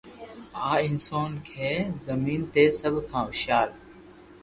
اها 0.59 0.75
انسان 0.89 1.31
کي 1.47 1.69
زمين 2.07 2.41
تي 2.53 2.63
سڀ 2.79 2.95
کان 3.09 3.23
هوشيار 3.27 3.67